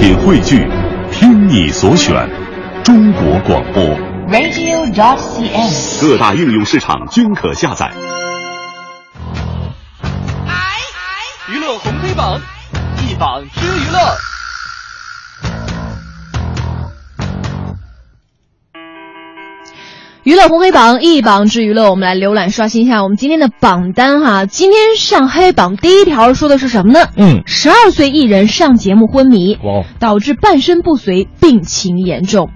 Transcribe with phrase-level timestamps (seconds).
[0.00, 0.66] 品汇聚，
[1.12, 2.26] 听你所选，
[2.82, 3.84] 中国广播。
[4.30, 6.00] radio.cn。
[6.00, 7.92] 各大应用市场均可下载。
[11.50, 12.40] 娱乐红黑榜，
[13.06, 14.16] 一榜知娱乐。
[20.30, 24.46] 娱乐红黑榜一榜之娱乐，我们来浏览刷新一下我们今天的榜单哈。
[24.46, 27.00] 今天上黑榜第一条说的是什么呢？
[27.16, 32.50] 嗯，十二岁艺人上节目昏迷，哇导致半身不遂，病情严重。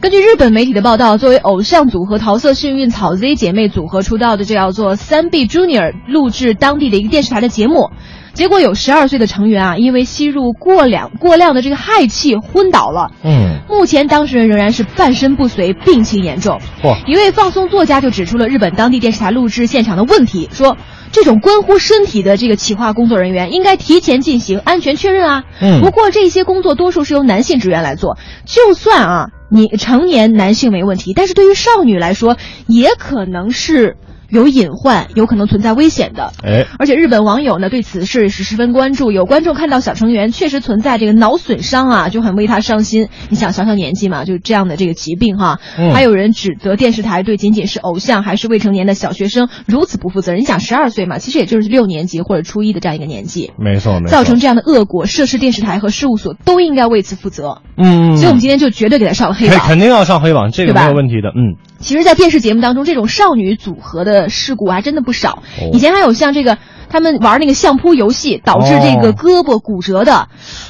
[0.00, 7.90] 根据日本媒体的报道，作为偶像组合桃色幸运草 Z 姐妹组合出道的，这叫做三 B Junior，录制当地的一个电视台的节目。
[8.34, 13.12] 结果有十二岁的成员啊，因为吸入过量过量的这个氦气昏倒了。
[13.22, 16.60] 嗯，目前当事人仍然是半身不遂，病情严重。
[16.82, 20.76] 嚯一位放松作家就指出了日本当地电视台录制现场的问题，说
[21.12, 25.44] 这种关乎身体的这个企划工作人员应该提前进行安全确认啊。
[25.60, 33.96] 嗯不过这些工作多数是由男性职员来做，就算啊你成年男性没问题，但是对于少女来说，也可能是
[34.34, 36.32] 有隐患，有可能存在危险的。
[36.42, 43.08] 哎，而且日本网友呢对此事是十分关注，有观众看到小成员确实存在这个脑损伤啊，就很为他伤心。
[43.30, 50.40] 你想小小年纪嘛，就这样的这个疾病哈，嗯还有人指责电视台对仅仅是偶像还是未成年的小学生如此不负责任。
[50.40, 57.62] 你想十二岁嘛，其实也就是六年级或者初一的这样一个年纪，没错没错，造成这样的恶果，涉事电视台和事务所都应该为此负责。
[57.76, 59.58] 嗯，嗯，所以我们今天就绝对给他上了黑榜。
[59.58, 61.30] 肯肯定要上黑榜，这个没有问题的。
[61.30, 65.42] 嗯，其实，在电视节目当中，这种少女组合的事故还真的不少。
[65.60, 66.58] 哦以前还有像这个
[66.88, 70.28] 他们玩那个相扑游戏导致这个哦胳膊骨折的。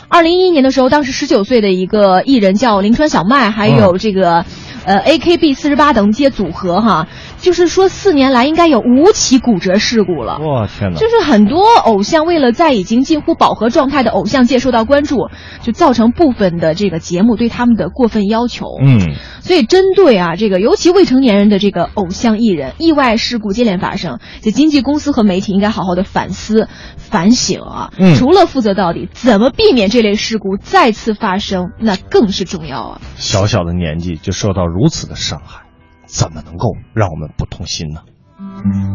[0.08, 4.44] 二零一一年的时候，当时十九岁的一个艺人叫林川小麦，还有这个。
[4.84, 10.38] 呃，AKB 四十八等这些组合哈，就是说四年来应该有五起骨折事故了。
[10.40, 15.28] 我天哪，就是很多偶像为了在已经近乎饱和状态的偶像界受到关注，
[15.62, 18.66] 就造成部分的这个节目对他们的过分要求。
[18.80, 19.14] 嗯，
[19.44, 27.92] 所以针对啊这个尤其未成年人的这个偶像艺人，意外事故接连发生，这经纪公司和媒体应该好好的反思反省啊。
[27.98, 33.00] 嗯除了负责到底，怎么避免这类事故再次发生，那更是重要啊。
[33.16, 35.64] 小小的年纪就受到如此的伤害，
[36.06, 38.00] 怎么能够让我们不痛心呢？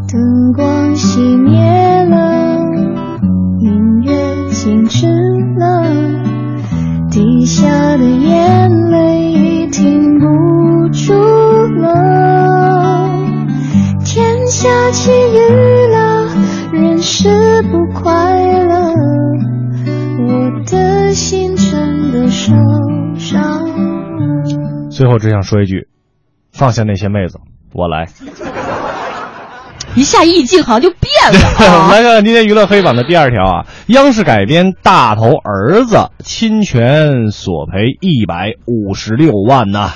[0.08, 2.58] 灯光熄灭了，
[3.60, 5.86] 音乐静止了，
[7.08, 9.09] 滴下的眼泪
[17.62, 18.10] 是不快
[18.64, 18.94] 乐，
[20.18, 22.54] 我的心真的受
[23.18, 24.88] 伤了。
[24.90, 25.86] 最后只想说一句，
[26.52, 27.38] 放下那些妹子，
[27.74, 28.08] 我来。
[29.94, 31.02] 一下意境好像就变
[31.34, 31.92] 了我们啊。
[31.92, 39.90] 来看看今天娱乐黑榜的第二条啊，央视改编《大头儿子》，侵权索赔一百五十六万呐、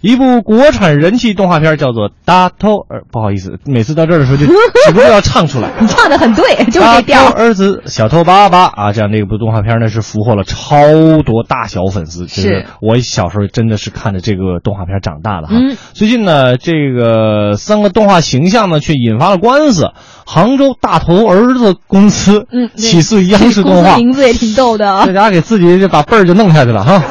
[0.00, 4.52] 一部国产人气动画片叫做《大头儿》，不好意思，每次到这儿的时候就止
[4.92, 5.70] 不住要唱出来。
[5.80, 7.36] 你 唱的很对，就是这大调头。
[7.36, 10.76] 儿子小头爸爸啊，这样的一部动画片呢，是俘获了超
[11.22, 12.26] 多大小粉丝。
[12.26, 15.54] 就是我小时候真的是看着这个动画片长大的哈。
[15.56, 19.90] 嗯最近呢，这个三个动画形象呢，却引发了官司。
[20.24, 25.12] 杭州大头儿子公司嗯，起诉央视动公画司，名字也挺逗的啊这。
[25.12, 27.02] 家伙给自己就把辈儿就弄下去了哈。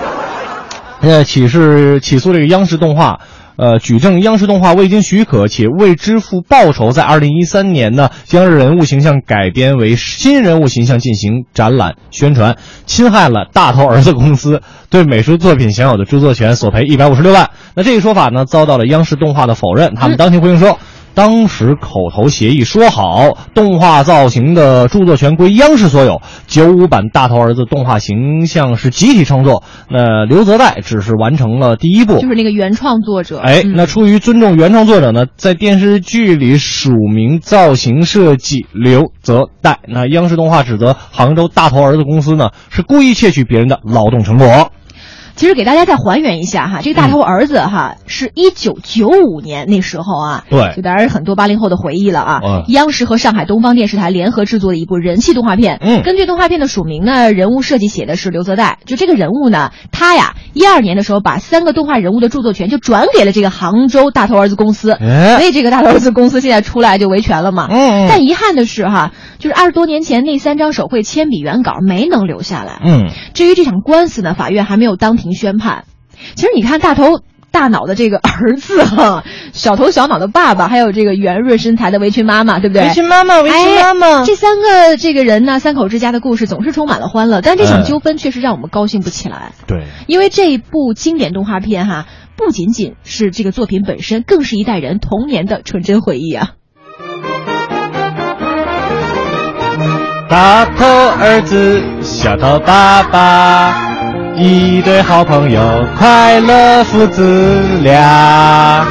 [1.07, 3.21] 呃，起是起诉这个央视动画，
[3.55, 17.51] 呃，举证央视动画未经许可且未支付报酬，在二零一三年呢，将人物形象改编为新人物形象进行展览宣传，侵害了大头儿子公司对美术作品享有的著作权，索赔一百五十六万。
[17.73, 20.77] 那这一说法呢，遭到了央视动画的否认，他们当庭回应说。
[21.17, 26.21] 当时口头协议说好，动画造型的著作权归央视所有。
[26.45, 32.19] 九五版大头儿子动画形象是集体创作，那刘泽岱只是完成了第一部。
[32.19, 33.39] 就是那个原创作者。
[33.39, 39.77] 哎，嗯那出于尊重原创作者呢，在电视剧里署名造型设计刘泽岱。
[39.87, 44.71] 那央视动画指责杭州大头儿子公司呢是故意窃取别人的劳动成果。
[45.37, 52.41] 其实给大家再还原一下哈，这个大头儿子哈、是一九九五年那时候啊，对就当然是很多八零后的回忆了啊。
[52.43, 55.77] 嗯央视和上海东方电视台联合制作的一部人气动画片。
[55.79, 58.77] 嗯根据动画片的署名呢，人物设计写的是刘泽岱。
[58.85, 64.91] 就这个人物呢，他呀，一二年的时候把三个动画人物的著作权就转给了这个杭州大头儿子公司。
[64.91, 67.67] 哎所以这个大头儿子公司现在出来就维权了嘛。
[67.69, 72.81] 嗯嗯但遗憾的是哈，就是二十多年前那三张手绘铅笔原稿没能留下来。
[72.83, 75.85] 嗯，至于这场官司呢，法院还没有当庭宣判。
[76.35, 77.21] 其实你看大头。
[77.49, 82.83] 大脑的这个儿子哈，小头小脑的爸爸，还有这个圆润身材的围裙妈妈，对不对？
[82.83, 89.53] 围裙妈妈，围裙妈妈，哎这三个这个人呢，三口之家的故事总是充满了欢乐，但这场纠纷确实让我们高兴不起来。
[89.65, 96.49] 对，因为这一部经典动画片哈，不仅仅是这个作品本身，更是一代人童年的纯真回忆啊。
[100.29, 103.86] 大头儿子，小头爸爸，
[104.39, 105.59] 一对好朋友，
[105.97, 108.85] 快乐父子俩。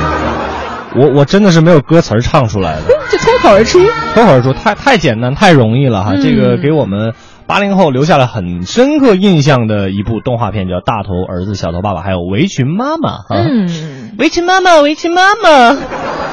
[0.96, 3.78] 我我真的是没有歌词儿唱出来的， 就脱口而出。
[4.12, 6.14] 脱口而出，太太简单，太容易了哈。
[6.14, 7.14] 嗯这个给我们
[7.46, 13.36] 八零后留下了很深刻印象的一部动画片，叫《大头儿子小头爸爸》，还有《围裙妈妈》哈。
[13.36, 15.76] 嗯，围裙妈妈，围裙妈妈。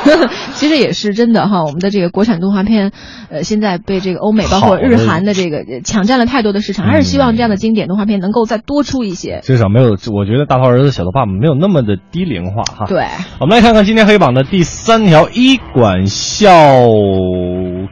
[0.54, 2.92] 其实也是真的哈，我们的这个国产动画片，
[3.30, 9.40] 呃，现在被这个欧美包括日韩的这个呃抢占了太多的市场，还是希望这样的经典动画片能够再多出一些。
[9.44, 12.86] 至少没有，我觉得大头儿子小头爸爸没有那么的低龄化哈。
[12.88, 13.08] 对，
[13.40, 16.50] 我们来看看今天黑榜的第三条医馆笑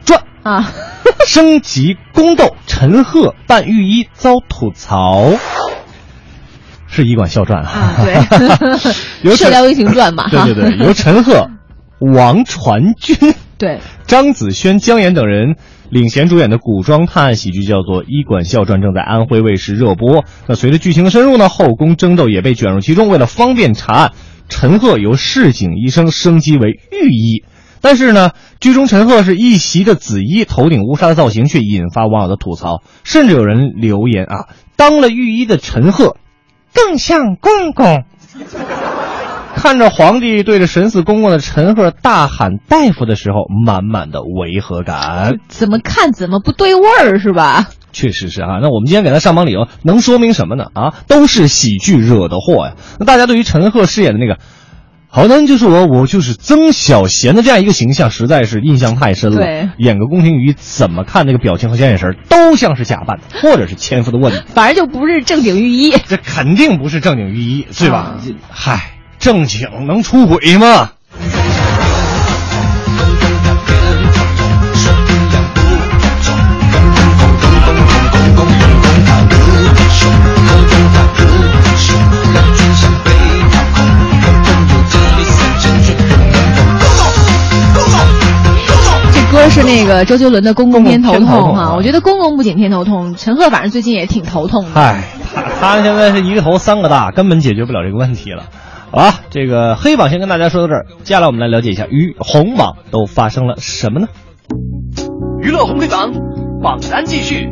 [0.04, 0.22] 传。
[0.42, 0.72] 啊，
[1.24, 5.30] 升级宫斗，陈赫扮御医遭吐槽。
[6.88, 8.14] 是医馆笑传啊，对，
[9.22, 11.48] 由射雕英雄传嘛， 对对对，由陈赫、
[12.02, 13.16] 王传君、
[13.58, 15.56] 对张子萱、姜妍等人
[15.88, 20.24] 领衔主演的古装探案喜剧叫做《医馆笑传》，正在安徽卫视热播。
[20.46, 23.08] 那随着剧情的深入呢，后宫争斗也被卷入其中。
[23.08, 24.12] 为了方便查案，
[24.48, 27.44] 陈赫由市井医生升级为御医。
[27.80, 36.16] 但是呢，剧中陈赫是一袭的紫衣，头顶乌纱的造型却引发网友的吐槽，甚至有人留言啊，当了御医的陈赫
[36.72, 38.04] 更像公公。
[39.54, 45.38] 看着皇帝对着神似公公的陈赫大喊“大夫”的时候，满满的违和感。
[45.48, 47.68] 怎么看怎么不对味儿，是吧？
[47.92, 50.64] 确实是啊，那我们今天给他上榜理由，能说明什么呢？
[50.74, 52.74] 啊，都是喜剧惹的祸呀。
[52.98, 54.38] 那大家对于陈赫饰演的那个
[55.08, 59.36] “好男人就是我，我就是曾小贤”的这样一个形象，实在是印象太深了。
[59.36, 64.40] 对演个宫廷鱼，怎么看那个表情和小眼神，都像是假扮的，或者是千夫的卧底。
[64.54, 65.92] 反正就不是正经御医。
[66.08, 68.16] 这肯定不是正经御医，是吧
[68.50, 68.80] 啊？
[69.22, 70.90] 正经能出轨吗？
[89.14, 94.70] 这歌是那个周杰伦的《公公偏头痛哈，啊我觉得公公不仅偏头痛，陈赫反正最近也挺头痛的。
[94.74, 98.46] 嗨，他他现在是一个头三个大，根本解决不了这个问题了。
[98.94, 104.06] 好了，这个黑榜先跟大家说到这儿，接下来我们来了解一下与红榜都发生了什么呢？
[105.40, 106.12] 娱乐红黑榜
[106.62, 107.48] 榜单继续。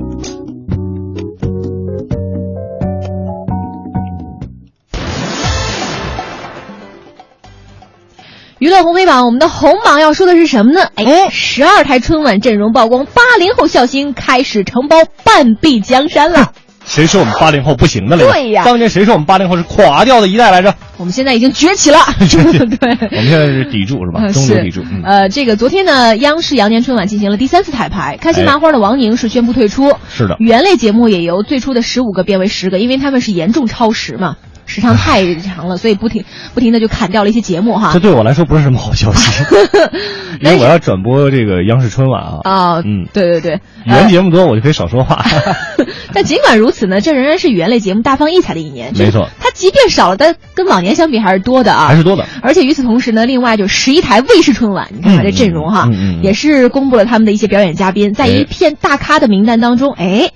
[8.59, 10.83] 娱乐红黑榜，我们的红榜要说的是什么呢？
[10.97, 16.53] 哎，十二台春晚阵容曝光，八零后笑星开始承包半壁江山了。
[16.91, 18.33] 谁说我们八零后不行的来着？
[18.33, 20.75] 对呀当年谁说我们八零后是垮掉的一代来着？
[20.97, 22.91] 我们现在已经崛起了， 对。
[23.13, 24.27] 我们现在是砥柱是吧？
[24.33, 24.83] 中流砥柱。
[24.91, 29.95] 嗯，呃，这个昨天呢，央视羊年春晚进行了第三次彩排，开心麻花的王宁是宣布退出。
[30.09, 34.35] 是的语言类节目也由最初的十五个变为十个，因为他们是严重超时嘛，
[34.71, 36.25] 时长太长了，所以不停
[36.55, 37.99] 不停的就砍掉了一些节目哈这。
[37.99, 39.43] 对我来说不是什么好消息，
[40.41, 42.39] 因为我要转播这个央视春晚啊。
[42.45, 45.25] 啊，嗯对对对，语言节目多，我就可以少说话。
[46.15, 48.93] 但尽管如此呢，这仍然是语言类节目大放异彩的一年。
[48.97, 52.25] 没错，它即便少了，但跟往年相比还是多的啊，还是多的。
[52.41, 55.89] 而且与此同时呢，另外就十一台卫视春晚，你看看这阵容哈，
[56.23, 60.31] 也是公布了他们的一些表演嘉宾，在一片大咖的名单当中，哎。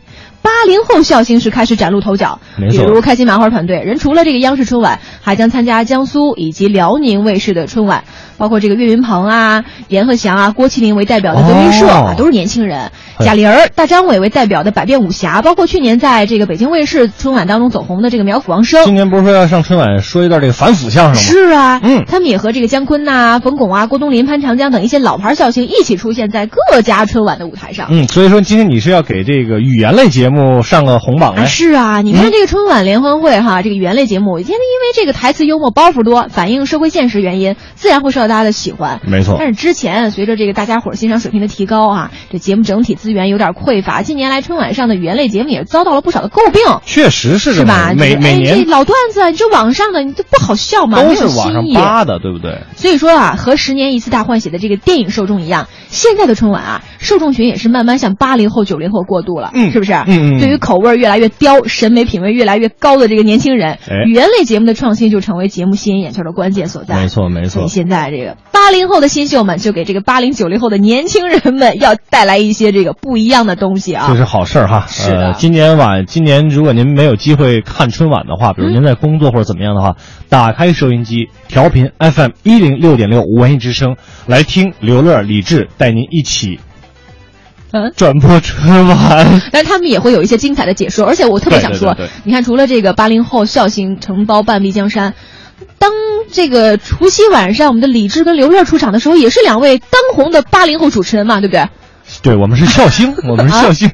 [0.45, 2.39] 八零后笑星是开始崭露头角，
[2.71, 8.05] 比如开心麻花团队，人除了这个央视春晚，还将参加江苏以及辽宁卫视的春晚，
[8.37, 12.93] 包括这个岳云鹏啊、阎鹤祥啊、郭麒麟为代表的德云社、哦啊，都是年轻人。
[13.21, 21.21] 贾玲儿、大张伟为代表的百变武侠，包括去年在这个北京卫视春晚当中走红的这个苗阜王声，今年不是说要上春晚说一段这个反腐相声吗？
[21.21, 27.89] 是啊，嗯他们也和这个姜昆呐、冯巩啊、郭冬临、潘长江等一些老牌笑星一起出现在各家春晚的舞台上。
[27.91, 39.00] 嗯，所以说今天你是要给这个语言类节目上个红榜啊，是啊，你看嗯这个春晚联欢会哈，这个语言类节目，现在因为这个台词幽默、包袱多，反映社会现实原因，自然会受到大家的喜欢。
[39.07, 46.62] 没错但是之前随着这个大家伙儿欣赏水平的提高啊，这节目整体资源有点匮乏，近年来春晚上的语言类节目也遭到了不少的诟病。
[46.85, 47.93] 确实是是吧？
[47.97, 52.61] 每每年这老段子，你这网上的你这不好笑嘛，都是网上扒的，对不对？
[52.76, 59.93] 所以说啊，和十年一次大换血的这个电影受众一样，现在的春晚啊，受众群也是慢慢向八零后、九零后过渡了，嗯是不是？
[60.07, 66.97] 嗯对于口味越来越刁、审美品味越来越高的这个年轻人，哎语言类节目的创新就成为节目吸引眼球的关键所在。
[66.97, 67.69] 没错没错所以。
[67.69, 74.07] 现在这个八零后的新秀们，就给这个八零九零后的年轻人们要带来一些这个不一样的东西啊。
[74.09, 74.87] 这是好事儿哈。
[74.88, 79.97] 是的呃，今年晚，今年如果您没有机会看春晚的话，比如您在工作或者怎么样的话，
[80.28, 86.61] 打开收音机，调频 FM 一零六点六文艺之声，来听刘乐、李志带您一起
[87.75, 87.93] 嗯。
[87.99, 89.43] 转播春晚。
[89.52, 95.12] 但是他们也会有一些精彩的解说，而且我特别想说，对对对对你看，除了这个八零后孝行承包半壁江山，
[95.78, 95.90] 当
[96.33, 101.66] 这个除夕晚上我们的李志跟刘乐出场的时候，也是两位当红的八零后主持人嘛，对不对？
[102.23, 103.90] 对我们是孝星，我们是孝星，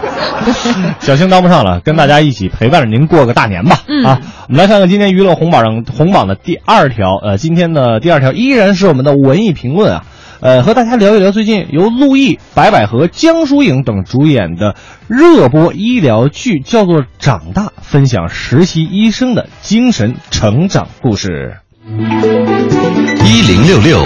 [1.00, 3.80] 小 星当不上了，跟大家一起陪伴着您过个大年吧。
[3.88, 10.04] 嗯啊，我们来看看今天娱乐红榜上红榜的第二条，呃，今天的第二条依然是我们的文艺评论啊。
[10.40, 14.76] 呃，和大家聊一聊最近由陆毅、白百合、江疏影等主演的
[15.08, 21.58] 热播医疗剧，叫做《长大》，分享实习医生的精神成长故事。
[21.84, 24.00] 一零六六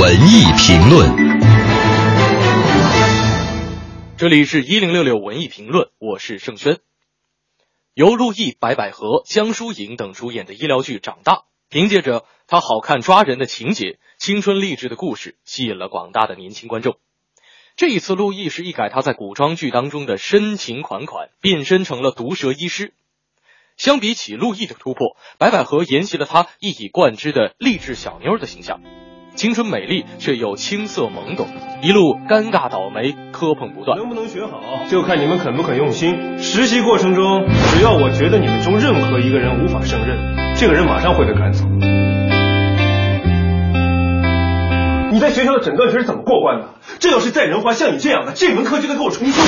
[0.00, 1.08] 文艺评论。
[4.16, 6.78] 这里是一零六六文艺评论，我是盛轩。
[7.94, 11.32] 由陆毅、白百合、江疏影等主演的医疗剧《长大》，
[11.70, 16.96] 凭借着它好看抓人的情节、青春励志的故事，吸引了广大的年轻观众。
[17.74, 22.92] 这一次，陆毅是一改他在古装剧当中的深情款款，变身成了毒舌医师。
[23.78, 28.82] 相比起陆毅的突破，白百合沿袭了他一以贯之的励志小妞的形象，
[29.36, 31.48] 青春美丽却又青涩懵懂，
[31.80, 33.96] 一路尴尬倒霉，磕碰不断。
[33.96, 36.38] 能不能学好，就看你们肯不肯用心。
[36.40, 41.64] 实习过程中，只要我觉得你们中任何一个人无法胜任，这个人马上会被赶走。
[45.12, 46.68] 你在学校的诊断学是怎么过关的？
[47.00, 49.42] 这要是在人寰，像你这样的，这门课就得给我重修。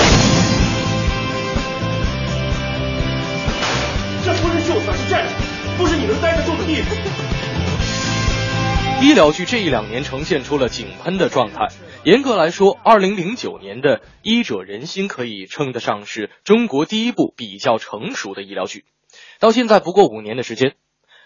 [4.25, 5.33] 这不是就算是战场，
[5.78, 6.97] 不是你能待得住的地方。
[9.04, 11.69] 医疗剧这一两年呈现出了井喷的状态。
[12.02, 18.85] 严格来说，二零零九年的《医者仁心》可以称得上是中国第一部比较成熟的医疗剧。
[19.38, 20.75] 到现在不过五年的时间，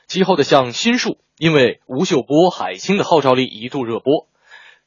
[0.07, 4.29] 其后的像《心术》，因为吴秀波、海清的号召力一度热播。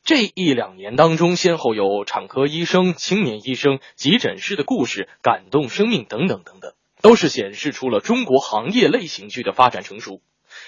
[0.02, 6.72] 这一两年当中，先后有产科医生、青年医生、急诊室的故事、感动生命等等等等，
[7.02, 10.22] 都是显示出了中国行业类型剧的发展成熟。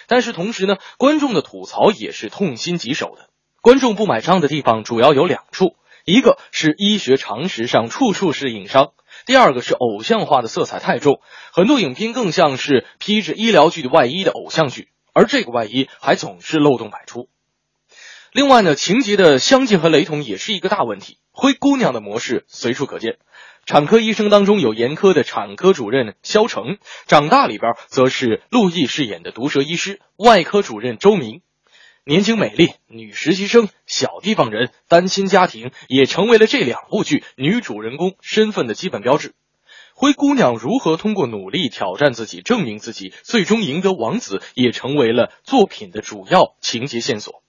[0.05, 3.29] 但是同时呢，观众的吐槽也是痛心疾首的。
[3.61, 8.91] 观众不买账的地方主要有两处，一个是医学常识上处处是硬伤，
[9.25, 11.21] 第二个是偶像化的色彩太重，
[11.53, 17.29] 很多影片更像是披着医疗剧的外衣的偶像剧，而这个外衣还总是漏洞百出。
[18.31, 21.17] 另外呢，情节的相近和雷同也是一个大问题。
[21.33, 23.17] 灰姑娘的模式随处可见，
[23.65, 31.41] 产科医生当中有严苛的产科主任肖成，长大里边则是陆毅饰演的毒舌医师，外科主任周明。
[32.03, 39.35] 年轻美丽女实习生、小地方人、单亲家庭，也成为了这两部剧女主人公身份的基本标志。
[39.93, 47.43] 灰姑娘如何通过努力挑战自己、证明自己，最终赢得王子，也成为了作品的主要情节线索。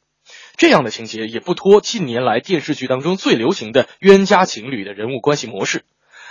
[0.59, 5.87] 这样的情节也不脱近年来电视剧当中最流行的冤家情侣的人物关系模式。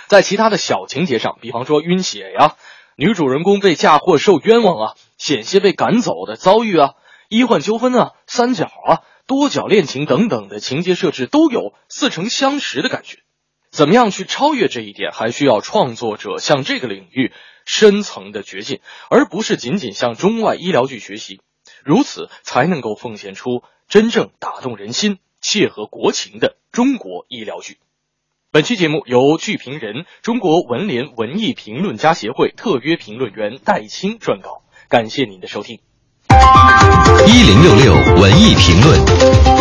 [0.06, 2.56] 在其他的小情节上，比方说晕血呀、
[2.96, 6.92] 女主人公被嫁祸受冤枉啊、险些被赶走的遭遇啊、
[7.32, 13.20] 医患纠纷啊、三角啊、多角恋情等等的情节设置都有似曾相识的感觉。
[13.70, 17.32] 怎么样去超越这一点，还需要创作者向这个领域
[17.66, 21.40] 深层的掘进，而不是仅仅向中外医疗剧学习。
[21.86, 27.78] 如此才能够奉献出真正打动人心、切合国情的中国医疗剧。
[28.52, 34.64] 本期节目由剧评人、中国文联文艺评论家协会特约评论员戴青撰稿。
[34.90, 35.80] 感谢您的收听。
[37.28, 39.00] 一零六六文艺评论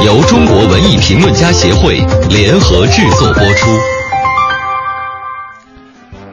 [0.05, 1.99] 由中国文艺评论家协会
[2.29, 3.71] 联合制作播出。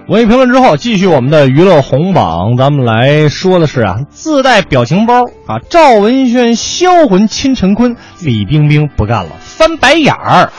[0.07, 10.53] 文艺评论之后，继续我们的娱乐红榜，咱们来说的是啊，自带表情包啊，赵文轩销魂亲陈坤，李冰冰不干了，翻白眼儿。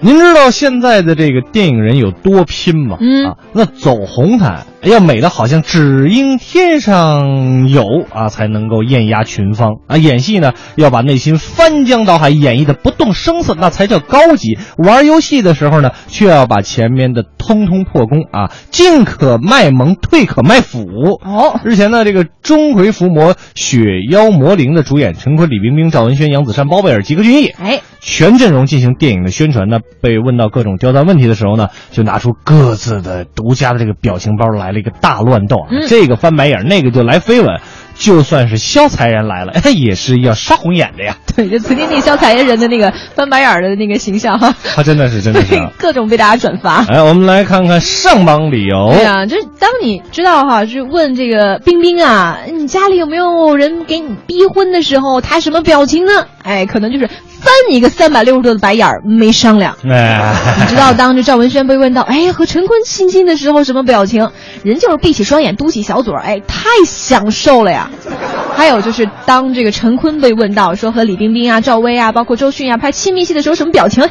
[0.00, 2.98] 您知道现在的这个电影人有多拼吗？
[3.00, 9.96] 嗯啊，那走红毯要美的好像只因天上有啊，才能够艳压群芳啊。
[9.96, 14.58] 演戏呢，要把内心翻江倒海演绎的不动声色，那才叫高级。
[14.76, 20.86] 玩游戏的时候呢，却要把前面的通通破功啊，进可卖萌，退可卖腐。
[21.24, 29.78] 哦，日前呢，这个钟馗伏魔、雪妖魔灵的主演陈坤、李冰冰、赵文轩、杨子姗、包贝尔、吉克隽逸，哎，全阵容进行电影的宣传呢。
[30.00, 37.60] 被问到各种刁钻问题的时候呢，就拿出各自的独家的这个表情包来了一个大乱斗这个翻白眼，那个就来飞吻。
[37.98, 41.16] 就算是肖才人来了，哎，也是要杀红眼的呀。
[41.36, 45.70] 对，就曾经那个肖才人的那个翻白眼儿的那个形象哈，他真的是，真的是啊。
[45.78, 46.84] 各种被大家转发。
[46.86, 48.90] 哎，我们来看看上榜理由。
[48.94, 56.26] 对呀、就是当你知道哈，就是问这个冰冰啊，你家里有没有人给你逼婚的时候，他什么表情呢？
[56.42, 59.76] 哎，可能就是翻你一个三百六十度的白眼儿，没商量。
[59.90, 64.30] 哎，你知道当这赵文轩被问到，哎，和陈坤亲亲的时候什么表情？
[64.62, 67.85] 人就是闭起双眼，嘟起小嘴儿，哎，太享受了呀。
[68.54, 74.10] 还有就是当这个陈坤被问到说和李冰冰啊、赵薇啊，包括周迅啊拍亲密戏的时候什么表情，嘿。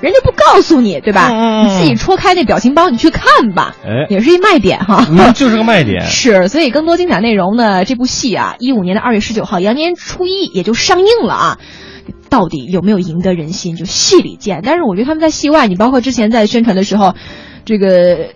[0.00, 1.30] 人家不告诉你，对吧？
[1.62, 5.06] 你自己戳开那表情包，你去看吧，哎也是一卖点哈。
[5.08, 6.02] 嗯，就是个卖点。
[6.02, 11.58] 是，所以更多精彩内容呢，这部戏啊，一五年的二月十九号，羊年初一也就上映了啊。
[12.28, 14.60] 到底有没有赢得人心，就戏里见。
[14.62, 17.14] 但是我觉得他们在戏外，你包括之前在宣传的时候，
[17.64, 18.28] 这个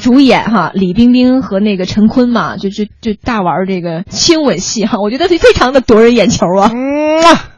[0.00, 6.70] 主演哈李冰冰和那个陈坤嘛，就就就大玩这个亲吻戏哈，我觉得非常的夺人眼球啊。
[6.72, 7.50] 嗯啊。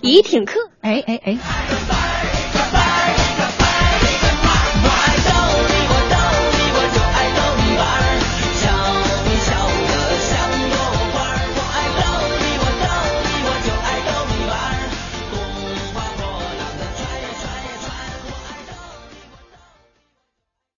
[0.00, 1.38] 姨挺客，哎哎哎。